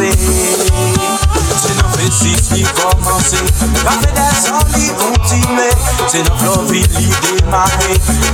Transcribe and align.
danser. 0.00 0.18
C'est 1.56 1.76
notre 1.76 1.98
récit 1.98 2.36
qui 2.52 2.62
commence. 2.62 3.34
La 3.84 3.90
fête 3.92 4.14
des 4.14 4.50
envies 4.50 4.92
continue. 4.92 5.72
C'est 6.08 6.22
notre 6.22 6.44
l'envie 6.44 6.88
qui 6.88 7.10
démarre. 7.22 7.68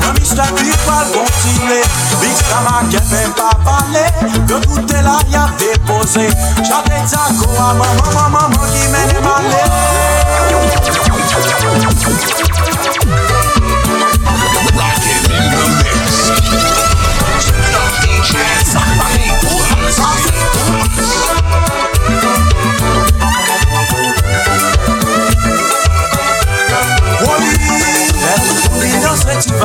Dans 0.02 0.12
l'histoire 0.12 0.52
du 0.52 0.70
poil 0.84 1.06
continue. 1.12 1.82
Big 2.20 2.36
Slama 2.36 2.82
qui 2.90 2.96
même 3.12 3.32
pas 3.32 3.56
parler. 3.64 4.08
De 4.46 4.66
goûter 4.66 5.02
là, 5.02 5.18
y 5.30 5.36
a 5.36 5.48
déposé. 5.58 6.28
Chantez 6.58 7.06
Zago 7.06 7.50
à 7.58 7.74
maman, 7.74 7.94
maman, 8.14 8.30
maman 8.30 8.66
qui 8.72 8.88
mène 8.88 9.08
les. 9.50 9.66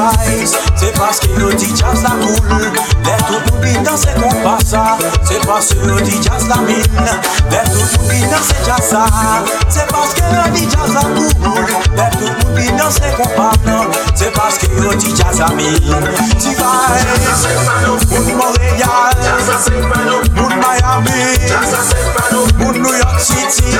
device 0.01 0.57
Se 0.75 0.91
paske 0.97 1.29
yo 1.39 1.49
di 1.51 1.73
jazz 1.75 2.03
la 2.03 2.09
koul 2.09 2.71
les 3.05 3.17
tout 3.27 3.51
moun 3.51 3.61
bi 3.61 3.73
nan 3.83 3.97
se 3.97 4.13
kompa 4.19 4.57
sa 4.65 4.97
Se 5.27 5.39
paske 5.45 5.77
yo 5.87 5.99
di 6.01 6.19
la 6.49 6.57
mine, 6.61 7.13
les 7.51 7.63
tout 7.71 7.97
moun 7.97 8.09
bi 8.09 8.19
nan 8.21 8.41
se 8.43 8.55
jazz 8.65 8.95
C'est 9.69 9.87
parce 9.91 10.13
que 10.13 10.21
le 10.21 10.51
di 10.51 10.65
la 10.65 11.01
koul 11.01 11.65
les 11.97 12.09
tout 12.17 12.33
moun 12.43 12.55
bi 12.55 12.71
nan 12.71 12.91
se 12.91 13.15
kompa 13.17 13.51
nan 13.65 13.85
Se 14.15 14.25
paske 14.31 14.67
yo 14.81 14.93
di 14.95 15.13
jazz 15.13 15.39
la 15.39 15.49
min 15.49 15.73
Device 16.39 16.61
Moun 18.09 18.35
Montreal 18.35 19.21
Moun 20.35 20.53
Miami. 20.57 21.21
Moun 22.57 22.81
New 22.81 22.93
York 22.93 23.19
City. 23.19 23.77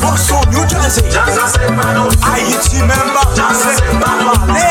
Boston, 0.00 0.40
New 0.50 0.66
Jersey. 0.68 1.04
Haiti 2.22 2.76
memba 2.82 3.22
Jazz 3.34 3.64
la 4.00 4.67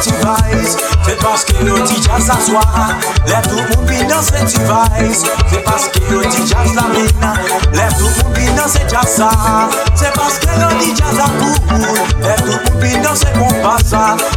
captivate 0.00 0.47
device 0.58 0.76
C'est 1.04 1.18
parce 1.20 1.44
que 1.44 1.64
yo 1.64 1.78
dit 1.78 2.02
jazz 2.02 2.26
s'asseoir 2.26 2.96
Let 3.26 3.42
tout 3.48 3.56
le 3.56 3.76
monde 3.76 3.88
vit 3.88 4.04
dans 4.06 4.22
cette 4.22 4.44
device 4.44 5.22
C'est 5.50 5.64
parce 5.64 5.88
que 5.88 6.00
yo 6.12 6.22
jazz 6.22 6.74
la 6.74 6.82
mine 6.88 7.08
Let 7.72 7.88
tout 7.98 8.06
le 8.06 8.24
monde 8.24 8.36
vit 8.36 8.52
dans 8.54 8.68
cette 8.68 8.90
jazz 8.90 9.22
C'est 9.94 10.12
parce 10.12 10.38
que 10.38 10.46
yo 10.46 10.94
jazz 10.94 11.18
à 11.18 11.28
cool 11.38 11.78
Let 12.22 12.36
tout 12.36 12.46
le 12.46 12.72
monde 12.72 12.82
vit 12.82 12.98
dans 12.98 13.14
cette 13.14 13.38
compas 13.38 13.76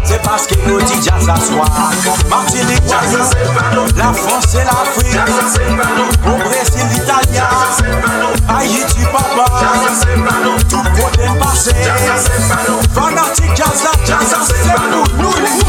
C'est 0.04 0.22
parce 0.22 0.48
que 0.48 0.56
yo 0.68 0.80
dit 0.82 1.02
jazz 1.04 1.26
s'asseoir 1.26 1.92
Martinique, 2.30 2.84
La 3.98 4.14
France 4.14 4.56
et 4.56 4.64
l'Afrique 4.64 5.20
Au 6.26 6.38
Brésil, 6.44 6.88
l'Italien 6.92 7.48
Haïti, 8.48 9.06
papa 9.12 9.46
Tout 10.70 10.84
côté 10.96 11.28
passé 11.40 11.72
Fanatique 12.94 13.56
jazz 13.56 13.84
la 13.84 14.06
jazz 14.06 14.36
c'est 14.48 14.74
pour 14.74 15.18
nous 15.18 15.61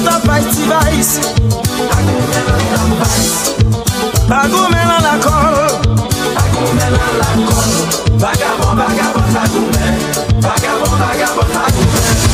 Pagou 0.00 0.14
men 0.14 0.16
an 0.16 0.20
tapay 0.22 0.42
tivais 0.54 1.10
Pagou 4.28 4.68
men 4.70 4.88
an 4.88 5.02
lakol 5.02 5.68
Vagabond, 8.20 8.78
vagabond, 8.78 9.28
pagou 9.34 9.66
men 9.76 9.94
vagabond, 10.40 11.00
pagou 11.52 11.84
men 11.84 12.29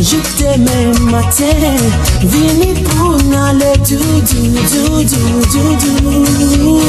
Je 0.00 0.16
t'aimais 0.36 0.92
matin, 1.10 1.76
vini 2.22 2.72
pour 2.84 3.16
n'aller 3.24 3.76
doudou, 3.78 5.02
doudou, 5.02 5.76
doudou. 6.00 6.80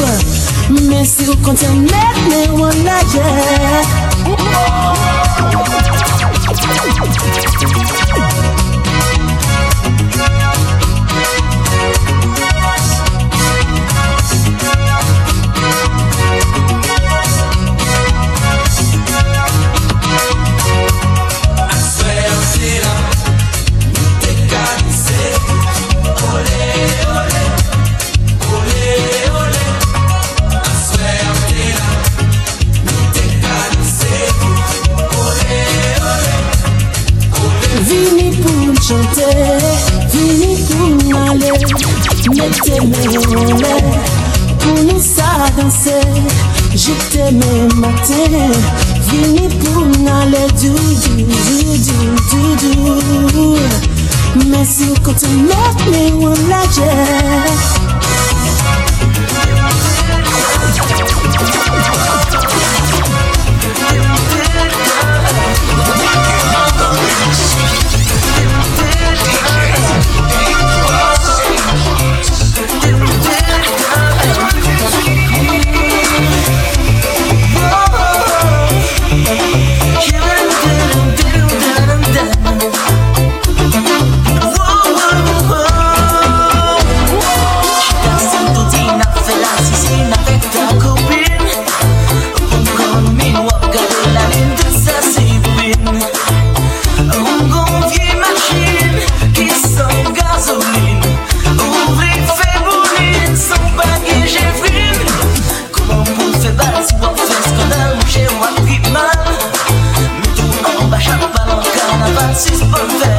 Mais 0.87 1.03
si 1.05 1.23
vous 1.25 1.35
comptez 1.37 1.67
mettre 1.69 2.51
mon 2.51 2.67
ailleurs. 2.67 3.85
t'aimais, 42.69 42.85
on 44.67 44.95
est 44.95 44.99
ça 44.99 45.23
danser. 45.57 46.05
Je 46.75 46.91
t'aimais 47.11 47.67
matin, 47.75 48.51
vini 49.09 49.47
pour 49.59 49.85
n'aller 50.03 50.47
du 50.59 50.69
du 50.69 51.25
du 51.25 51.97
du 52.29 52.55
du. 53.33 54.47
Merci 54.49 54.93
quand 55.03 55.13
tu 55.13 55.27
m'as 55.27 55.71
mis 55.89 56.25
en 56.25 56.29
lâcher. 56.47 57.78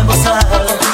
emoção 0.00 0.89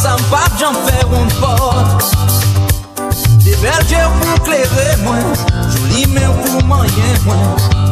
sympa 0.00 0.40
j'en 0.58 0.72
fais 0.72 1.04
un 1.04 1.28
pot 1.40 1.74
Des 3.44 3.56
bergers 3.56 4.10
pour 4.20 4.44
clairer 4.44 4.96
moi 5.02 5.16
Joli 5.68 6.06
mais 6.08 6.28
pour 6.44 6.64
moyen 6.64 7.12
moi 7.24 7.36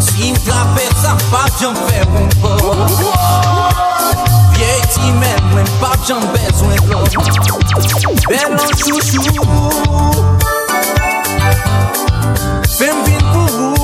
Si 0.01 0.35
frappé 0.37 0.85
sympa 1.03 1.45
j'en 1.61 1.75
fais 1.87 2.01
un 2.01 2.29
pot 2.41 2.77
Vieille 4.55 4.87
qui 4.95 5.13
m'aime 5.13 5.49
moi 5.53 5.63
pas 5.81 5.97
j'en 6.07 6.21
besoin 6.21 6.75
de 6.75 6.91
l'eau. 6.91 7.05
Belle 8.29 8.59
chouchou. 8.77 9.23
Femme 12.79 13.05
vite 13.05 13.27
pour 13.33 13.47
vous. 13.47 13.75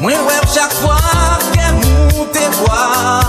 Moi 0.00 0.12
ouais 0.12 0.40
chaque 0.54 0.74
fois 0.74 0.98
qu'elle 1.52 1.74
monte 1.74 2.38
voir 2.64 3.23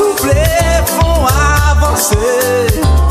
soufflés 0.00 0.80
font 0.86 1.26
avancer. 1.26 3.09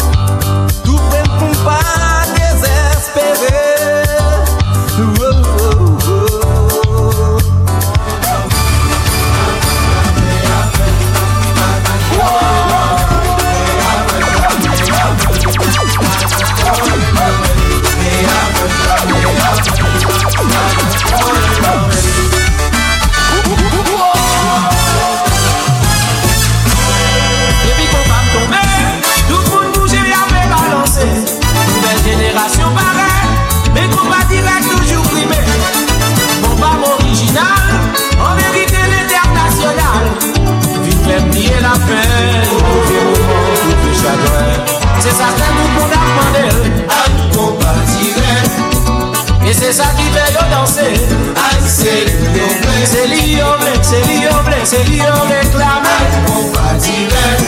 se 54.65 54.83
li 54.83 54.97
yo 54.97 55.13
reklame 55.29 55.95
Mwen 56.27 56.51
pa 56.53 56.73
direk 56.83 57.41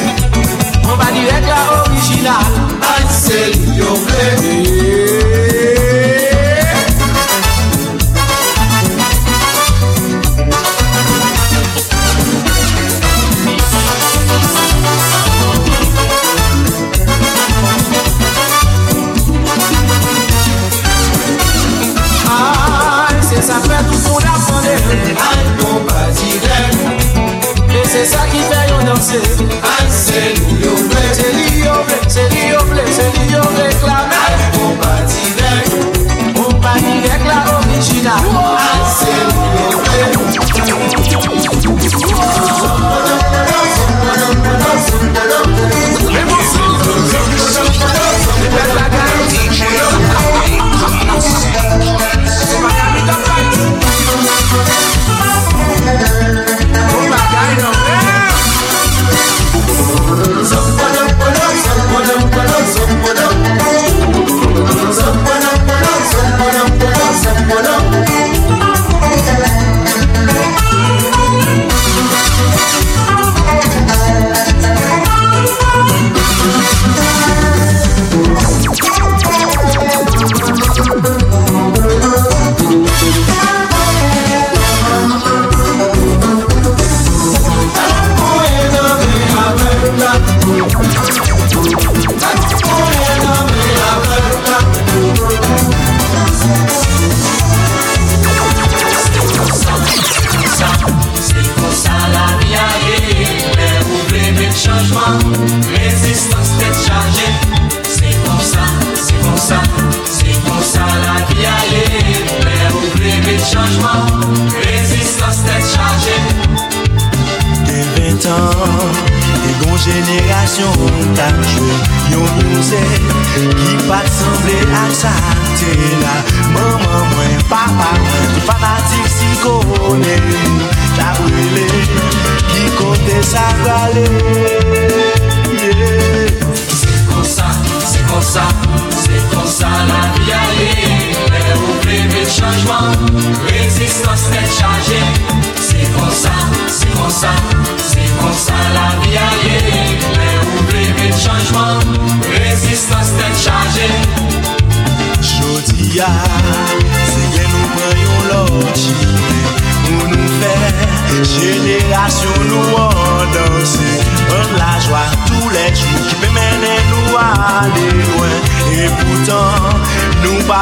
Mwen 0.83 0.97
pa 0.97 1.11
direk 1.11 1.47
la 1.47 1.61
orijinal 1.81 2.53
Mwen 2.77 3.09
se 3.21 3.45
li 3.55 3.77
yo 3.77 3.95
vle 4.05 4.80
Ansel, 29.01 29.17
Ansel, 29.79 30.35
Ansel, 30.61 31.65
Ansel, 31.65 32.29
Ansel, 32.85 33.70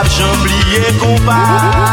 J'ai 0.10 0.24
oublié 0.24 0.98
combat 1.00 1.88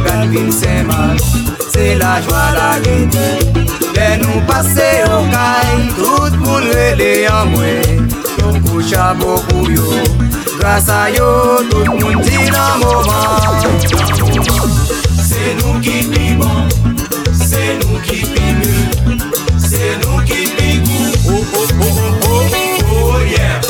organ 0.00 0.30
vin 0.30 0.50
seman 0.52 1.16
Se 1.72 1.94
la 1.96 2.20
jwa 2.20 2.44
la 2.56 2.80
gedi 2.80 3.28
Le 3.96 4.16
nou 4.22 4.40
pase 4.46 4.88
yo 5.00 5.20
kay 5.32 5.88
Tout 5.96 6.36
moun 6.40 6.64
rele 6.72 7.26
an 7.28 7.50
mwen 7.52 8.08
Ton 8.38 8.60
koucha 8.64 9.14
bo 9.14 9.36
pou 9.48 9.70
yo. 9.70 9.88
Grasa 10.58 11.10
yo 11.16 11.58
tout 11.70 11.86
moun 12.00 12.20
di 12.22 12.38
nan 12.50 12.80
mouman 12.80 13.80
Se 15.28 15.54
nou 15.60 15.80
ki 15.84 15.96
pi 16.12 16.34
bon 16.40 16.68
Se 17.32 17.62
nou 17.80 18.00
ki 18.06 18.22
pi 18.32 18.44
mou 18.60 19.18
Se 19.58 19.96
nou 20.02 20.24
ki 20.24 20.40
pi 20.56 20.68
gou 20.86 21.00
Oh 21.30 21.44
oh 21.54 21.68
oh 21.80 22.00
oh 22.00 22.24
oh 22.30 22.92
oh 22.92 23.18
yeah. 23.24 23.60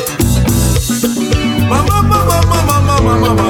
Mama 1.68 2.02
mama 2.02 2.40
mama 2.50 2.80
mama 2.80 3.18
mama 3.20 3.49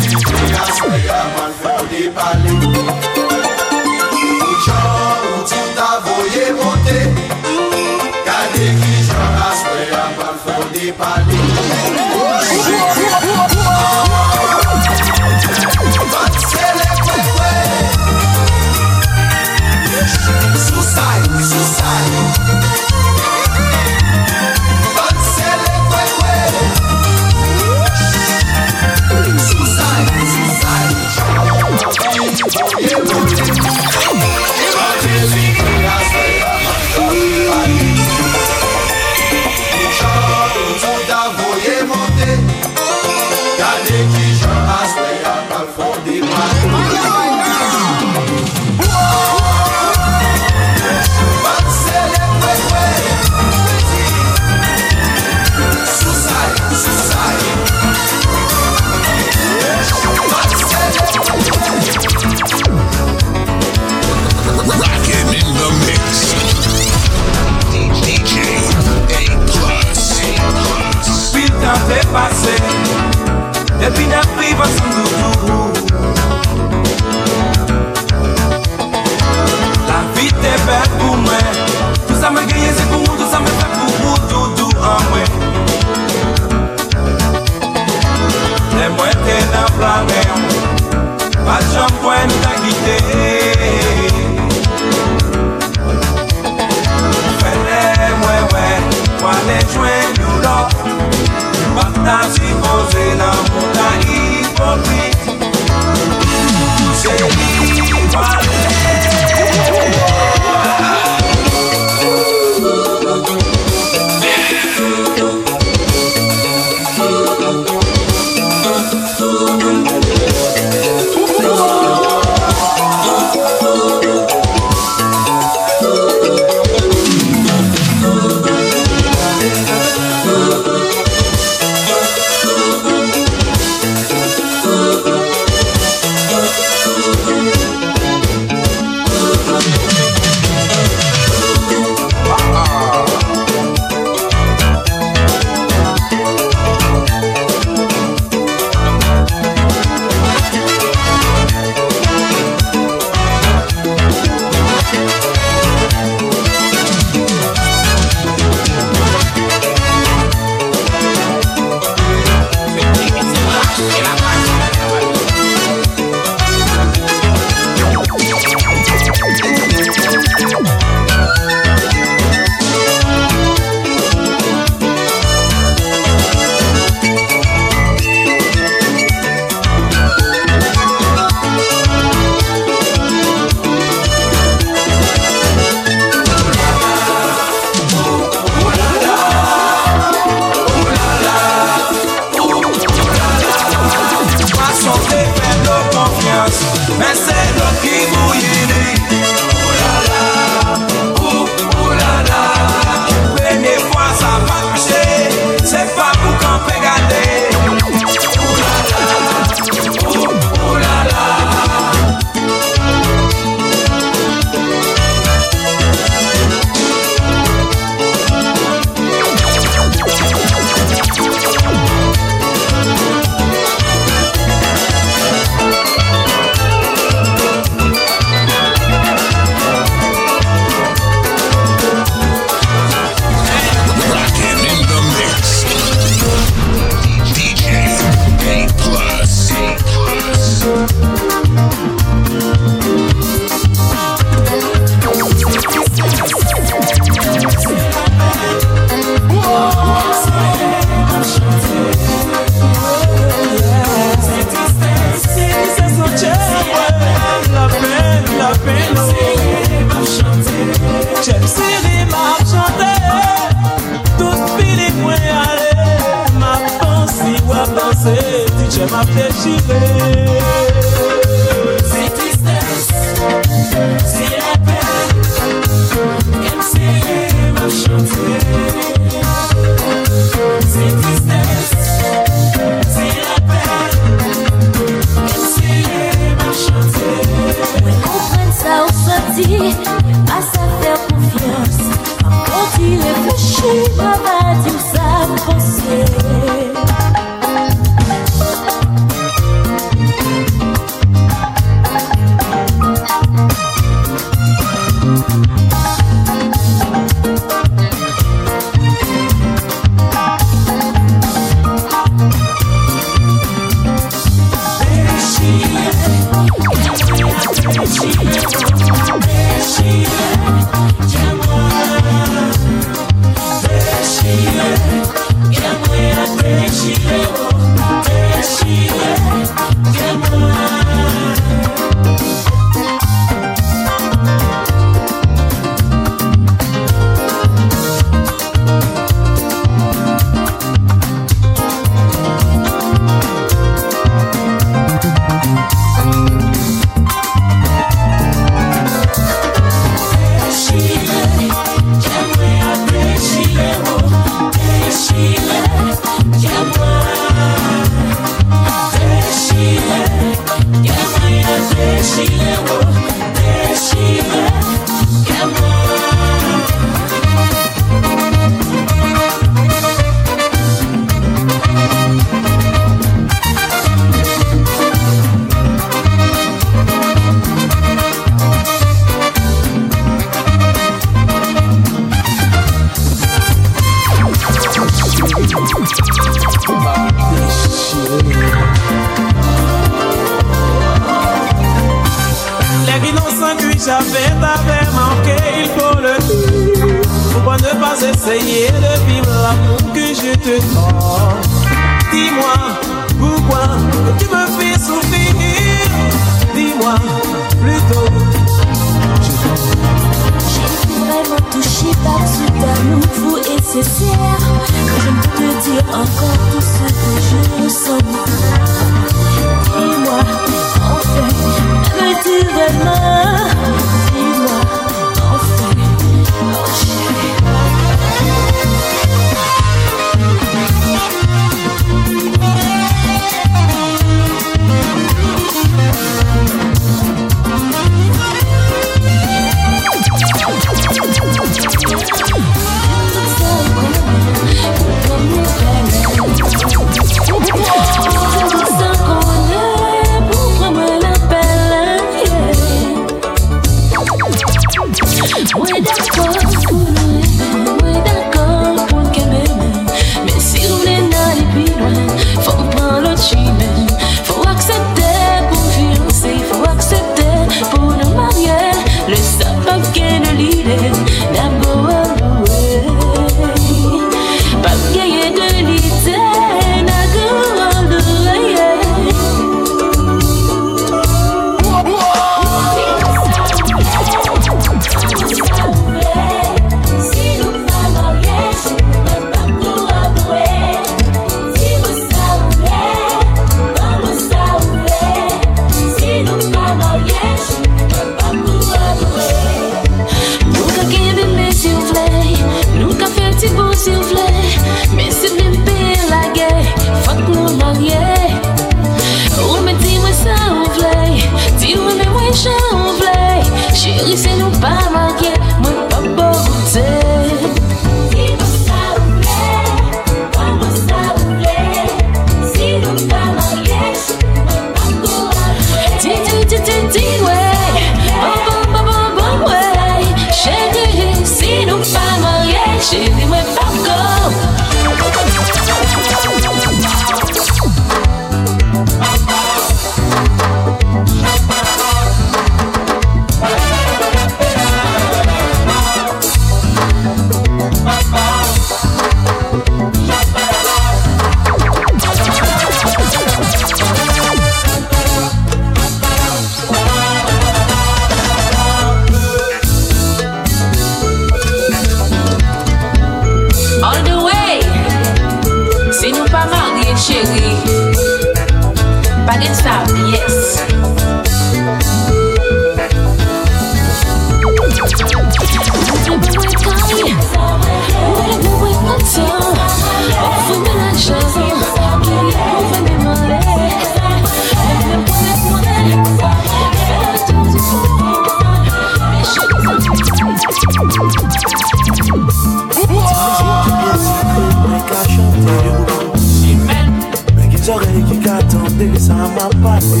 Zorey 597.68 598.02
ki 598.08 598.16
katande 598.24 598.98
sa 598.98 599.12
ma 599.12 599.46
pale 599.60 600.00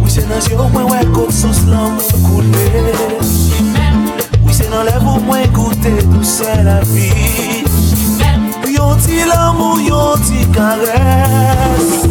Ou 0.00 0.08
se 0.10 0.24
nan 0.26 0.40
zyo 0.42 0.64
mwen 0.72 0.88
wè 0.90 1.04
kout 1.14 1.30
sos 1.30 1.60
lan 1.70 1.94
mwen 1.94 2.24
koule 2.24 2.64
Ou 4.42 4.50
se 4.50 4.66
nan 4.66 4.82
lev 4.88 5.06
ou 5.06 5.22
mwen 5.28 5.46
goute 5.54 5.92
tou 6.08 6.26
la 6.66 6.80
vi 6.90 7.06
Yon 8.74 8.98
ti 9.06 9.22
l'amou, 9.30 9.78
yon 9.78 10.26
ti 10.26 10.42
kares 10.58 12.02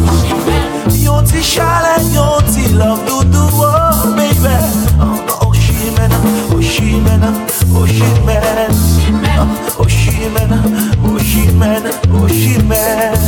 Yon 1.04 1.28
ti 1.28 1.44
chalet, 1.44 2.08
yon 2.16 2.48
ti 2.48 2.72
love 2.80 3.04
doudou 3.04 3.60
Oh 3.60 4.16
baby, 4.16 4.56
oh 5.04 5.52
she 5.52 5.92
men, 5.92 6.16
oh 6.48 6.64
shimena, 6.64 7.28
oh 7.76 7.84
shimena. 7.84 8.56
Oh 8.56 8.88
shimena, 8.96 9.44
oh, 9.44 9.82
oh 9.84 9.88
shimena 10.00 10.95
Oshimen, 11.36 11.84
Oshimen 12.22 13.20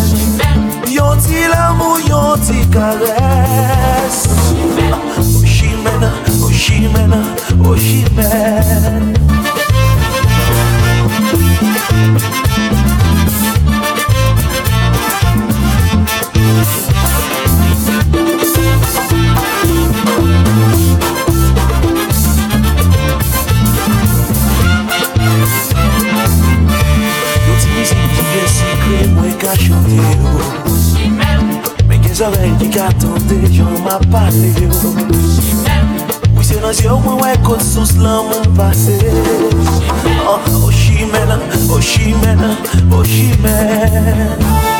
Yon 0.88 1.18
ti 1.20 1.44
l'amou, 1.52 1.98
yon 2.08 2.40
ti 2.40 2.64
kares. 2.72 4.16
Oshimen, 4.32 4.94
Oshimen, 5.20 6.02
Oshimen 6.48 7.12
Oshimen 7.68 9.18
ka 29.48 29.56
chante 29.56 29.96
yo 29.96 30.32
Men 31.88 32.02
gen 32.02 32.14
zorey 32.14 32.52
ki 32.60 32.68
ka 32.74 32.88
tante 33.00 33.36
Jan 33.54 33.80
ma 33.84 33.96
pale 34.12 34.50
yo 34.60 34.68
Ou 36.36 36.42
se 36.44 36.60
nan 36.60 36.74
zyo 36.76 36.98
mwen 37.04 37.16
wè 37.22 37.32
kote 37.46 37.64
sos 37.64 37.94
lan 38.02 38.28
mwen 38.28 38.44
pase 38.58 38.98
Oh, 40.28 40.42
oh 40.52 40.70
she 40.70 41.06
men, 41.08 41.32
oh 41.72 41.80
she 41.80 42.12
oh 42.92 43.04
she 43.04 43.32
men. 43.40 44.77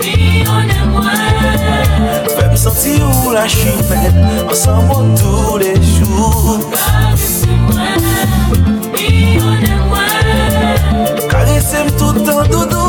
Mi 0.00 0.44
yon 0.44 0.70
e 0.70 0.80
mwen 0.90 2.26
Fèm 2.34 2.56
santi 2.64 2.96
ou 3.04 3.34
la 3.36 3.46
chimè 3.50 4.02
Ansan 4.48 4.84
moun 4.88 5.14
tou 5.20 5.58
le 5.62 5.74
jou 5.92 6.58
Karise 6.74 7.54
mwen 7.68 8.10
Mi 8.92 9.38
yon 9.38 9.64
e 9.64 9.80
mwen 9.86 11.26
Karise 11.30 11.86
m 11.86 11.96
tout 11.98 12.34
an 12.34 12.46
doudou 12.50 12.79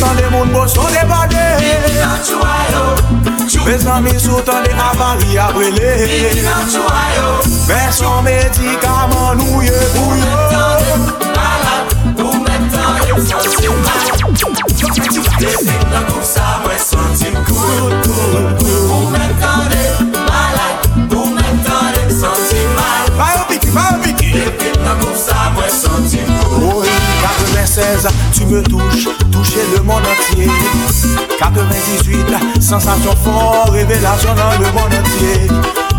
Tan 0.00 0.14
de 0.16 0.28
moun 0.30 0.52
bo 0.52 0.66
son 0.68 0.84
de 0.92 1.02
bade 1.08 1.46
Me 3.64 3.78
zami 3.78 4.18
sou 4.18 4.42
tan 4.42 4.62
de 4.62 4.70
avari 4.70 5.38
aprele 5.38 5.90
Me 7.68 7.92
son 7.92 8.22
medikaman 8.22 9.38
nou 9.38 9.62
ye 9.62 9.78
pou 9.94 10.16
yo 10.16 10.26
Desek 15.40 15.82
nan 15.92 16.04
kou 16.08 16.22
sa 16.24 16.60
mwen 16.64 16.78
santi 16.80 17.32
kout 17.44 18.06
kout 18.06 18.62
Pou 18.88 19.10
mwen 19.10 19.34
tande 19.42 19.82
malak 20.14 20.86
Pou 21.10 21.26
mwen 21.34 21.60
tande 21.66 22.06
santi 22.20 22.64
mal 22.78 23.12
Bayo 23.18 23.44
piki, 23.50 23.68
bayo 23.74 24.00
piki 24.04 24.32
Desek 24.32 24.80
nan 24.84 24.96
kou 25.02 25.12
sa 25.26 25.50
mwen 25.56 25.70
santi 25.82 26.24
kout 26.40 26.85
96, 27.26 28.08
tu 28.32 28.46
me 28.46 28.62
touches, 28.62 29.08
toucher 29.32 29.60
le 29.76 29.82
monde 29.82 30.02
entier. 30.04 30.48
98, 31.38 32.62
sensation 32.62 33.16
fort, 33.16 33.70
révélation 33.72 34.34
dans 34.34 34.52
le 34.58 34.66
monde 34.72 34.94
entier. 34.94 35.48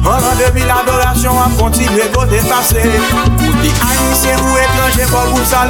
En 0.05 0.11
l'an 0.11 0.36
2000, 0.53 0.65
l'adoration 0.65 1.32
a 1.32 1.49
continué 1.61 2.03
côté 2.13 2.38
passé 2.38 2.82
Pour 3.38 3.55
haïtiens 3.59 4.38
ou 4.38 4.57
étrangers, 4.57 5.11
pour 5.11 5.36
vous 5.36 5.43
ça 5.43 5.65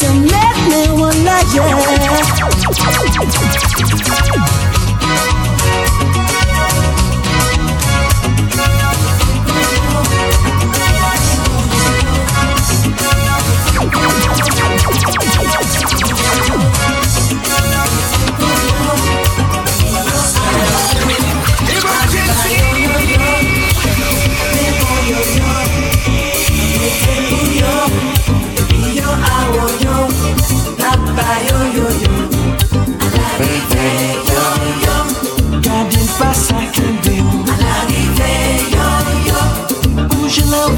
to 0.00 0.14
make 0.14 0.47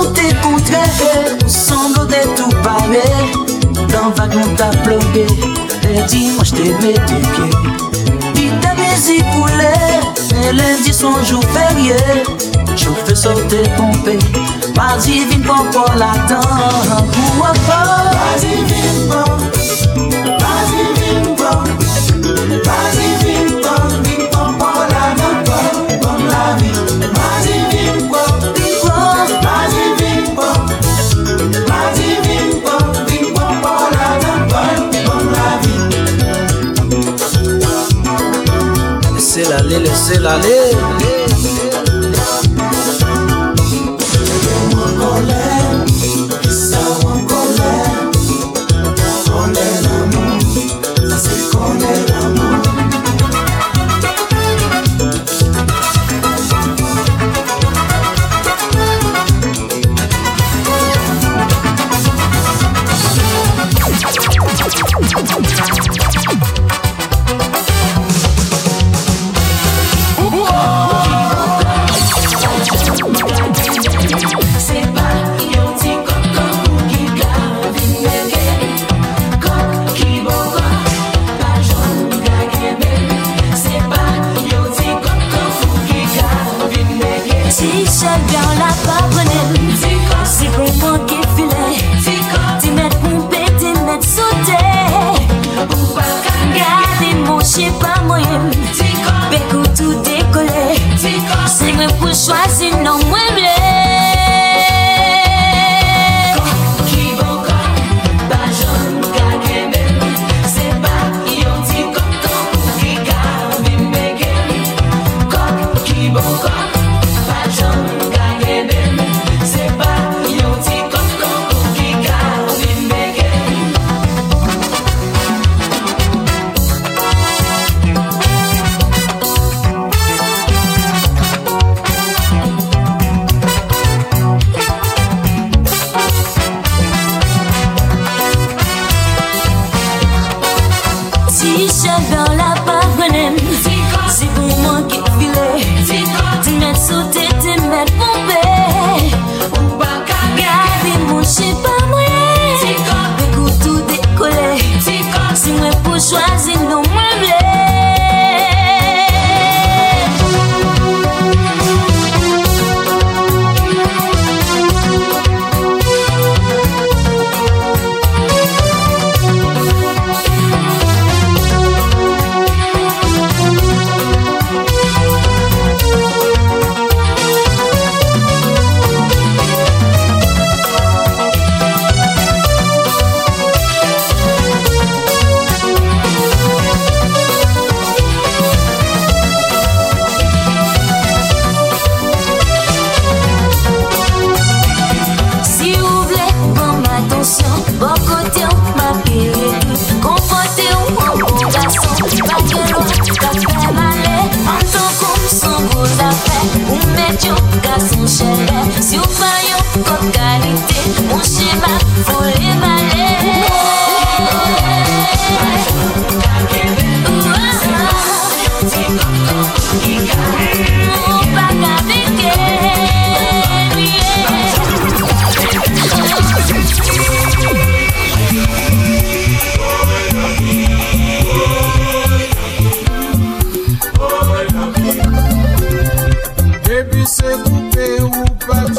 sauter 0.00 0.34
contre 0.42 0.72
elle 0.72 1.44
Ensemble 1.44 2.00
on 2.00 2.34
tout 2.34 2.56
pareil 2.62 3.32
Dans 3.92 4.10
vaguement 4.10 4.54
t'a 4.56 4.70
bloqué 4.84 5.26
Elle 5.82 6.04
dit 6.06 6.30
moi 6.34 6.44
je 6.44 6.52
t'aimais 6.52 6.94
tes 6.94 7.14
pieds 7.14 7.50
Puis 8.34 8.50
ta 8.60 8.74
musique 8.74 9.24
coulait 9.32 10.52
lundi 10.52 10.92
son 10.92 11.22
jour 11.24 11.42
férié 11.52 11.96
Chauffe 12.76 13.14
sauter 13.14 13.62
pompé 13.76 14.18
Mardi 14.76 15.24
vine 15.26 15.42
pas 15.42 15.64
pour 15.72 15.92
l'attendre 15.96 17.04
Pourquoi 17.12 17.52
pas. 17.66 18.10
Mardi 18.14 19.08
pas 19.08 19.24
Mardi 19.96 20.84
vine 20.96 21.36
pas 21.36 21.89
se 40.10 40.18
la 40.18 40.36
ley. 40.38 40.99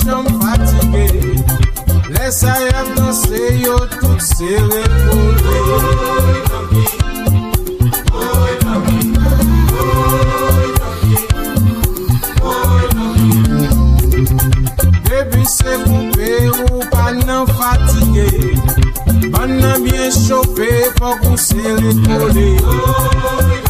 jom 0.06 0.26
patike 0.42 1.06
Lè 2.12 2.28
sa 2.34 2.54
yav 2.66 2.88
dansè 2.98 3.42
yo 3.62 3.78
tout 4.00 4.20
se 4.22 4.52
repoule 4.72 5.56
Oye 6.22 6.40
tanki, 6.50 6.86
oye 8.22 8.56
tanki 8.66 9.00
Oye 10.52 10.68
tanki, 10.80 11.18
oye 12.52 12.86
tanki 12.98 13.32
Debi 15.08 15.44
se 15.56 15.74
koupe 15.86 16.32
ou 16.58 16.84
pa 16.92 17.06
nan 17.16 17.44
fatike 17.56 18.28
Ban 19.32 19.58
nan 19.62 19.84
bien 19.88 20.12
chope 20.12 20.72
pou 21.00 21.14
kouse 21.24 21.62
le 21.82 21.92
kole 22.06 22.48
Oye 22.60 22.88
tanki 23.26 23.61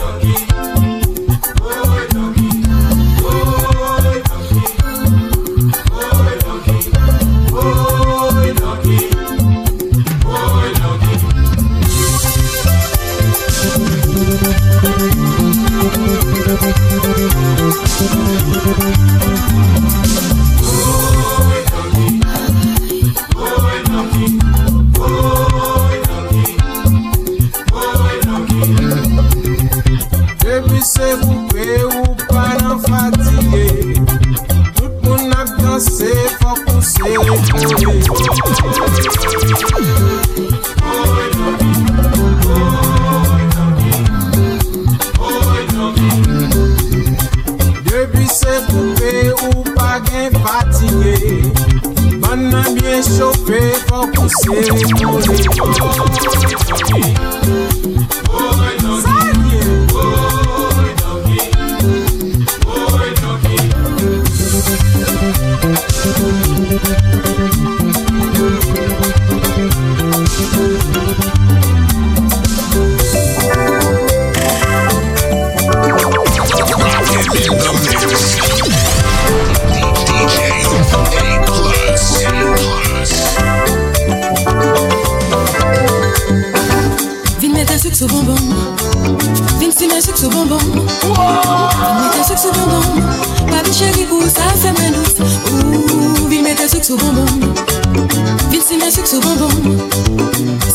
Sucre 96.81 96.99
sous 96.99 97.05
bonbon. 97.05 97.25
Vin 98.49 98.59
si 98.59 98.77
men 98.77 98.89
sucre 98.89 99.07
sous 99.07 99.19
bonbon. 99.19 99.49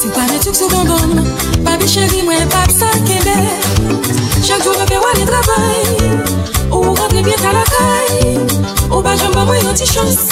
Si 0.00 0.08
pas 0.08 0.20
mettre 0.30 0.44
sucre 0.44 0.56
sous 0.56 0.68
bonbon. 0.68 1.24
Papi 1.64 1.88
chéri 1.88 2.22
moi 2.22 2.34
pas 2.48 2.72
ça 2.72 2.86
Chaque 4.46 4.62
jour 4.62 4.72
me 4.74 4.86
fait 4.86 4.94
aller 4.94 5.24
travail 5.24 6.22
Ou 6.70 6.94
rentrer 6.94 7.22
bien 7.22 7.34
à 7.42 7.52
la 7.52 7.64
caille. 7.64 8.38
Ou 8.92 9.02
pas 9.02 9.16
jambe 9.16 9.34
moi 9.34 9.56
une 9.56 9.68
petite 9.68 9.92
chance 9.92 10.28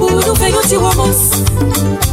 Ou 0.00 0.08
nous 0.08 0.34
faire 0.36 0.48
une 0.48 0.54
petite 0.54 0.78
romance. 0.78 1.30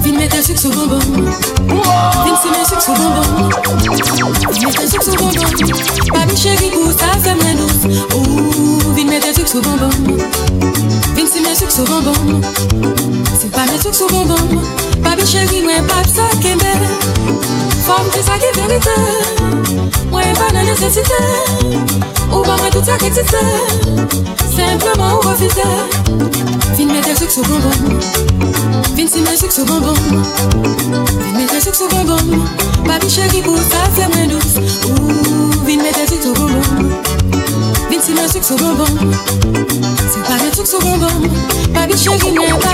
Vin 0.01 0.17
mette 0.17 0.43
sucre 0.43 0.59
sous 0.59 0.69
bonbon. 0.71 0.99
Vin 0.99 2.35
si 2.41 2.49
men 2.49 2.65
sucre 2.65 2.81
sous 2.81 2.93
bonbon. 2.93 3.49
Vin 3.81 4.65
mette 4.65 4.89
sucre 4.89 5.03
sous 5.03 5.15
bonbon. 5.15 5.39
Papi 6.11 6.37
chéri 6.37 6.71
pour 6.71 6.91
ça 6.91 7.11
fait 7.21 7.35
moins 7.35 7.53
douce. 7.53 7.97
Ouh, 8.15 8.93
vin 8.95 9.05
mette 9.05 9.35
sucre 9.35 9.47
sous 9.47 9.61
bonbon 9.61 9.89
c'est 11.33 11.41
mes 11.41 11.55
sucs 11.55 11.79
au 11.79 11.83
bonbon. 11.83 12.41
C'est 13.39 13.51
pas 13.51 13.65
mes 13.65 13.79
sucs 13.79 14.01
au 14.01 14.07
bonbon. 14.07 14.61
Papi 15.03 15.25
chérie, 15.25 15.63
moi, 15.63 15.73
pas 15.87 16.07
ça 16.07 16.23
qui 16.39 16.47
est 16.47 16.55
belle. 16.55 16.87
Femme, 17.85 18.05
c'est 18.13 18.23
ça 18.23 18.33
qui 18.37 18.45
est 18.45 18.61
vérité. 18.61 18.89
Moi, 20.11 20.21
pas 20.35 20.51
de 20.51 20.65
nécessité. 20.65 21.23
Ou 22.31 22.41
pas, 22.41 22.57
moi, 22.57 22.69
tout 22.71 22.83
ça 22.85 22.97
qui 22.97 23.05
existe. 23.05 23.35
Simplement, 24.55 25.15
ou 25.15 25.27
refuser. 25.27 25.61
Vin 26.77 26.93
mettre 26.93 27.09
des 27.09 27.15
sucs 27.15 27.37
au 27.37 27.41
bonbon. 27.41 27.99
Vin 28.95 29.07
si 29.07 29.21
mes 29.21 29.35
sucs 29.35 29.59
au 29.59 29.65
bonbon. 29.65 29.93
Vin 30.03 31.37
mettre 31.37 31.53
des 31.53 31.61
sucs 31.61 31.81
au 31.81 31.95
bonbon. 31.95 32.17
Papi 32.85 33.09
chérie, 33.09 33.41
pour 33.41 33.57
ça, 33.57 33.81
c'est 33.95 34.07
moins 34.15 34.27
douce? 34.27 34.57
Ou, 34.85 35.65
vin 35.65 35.81
mettre 35.81 35.99
des 35.99 36.07
sucs 36.07 36.25
au 36.27 36.33
bonbon. 36.33 36.61
Vin 37.93 38.01
si 38.01 38.11
mwen 38.13 38.29
suk 38.29 38.43
sou 38.43 38.57
bonbon. 38.57 38.87
Se 40.11 40.19
pa 40.25 40.33
mwen 40.39 40.53
suk 40.55 40.65
sou 40.65 40.81
bonbon. 40.81 41.29
Babi 41.75 41.93
chegi 41.93 42.31
mwen 42.33 42.57
pa 42.57 42.73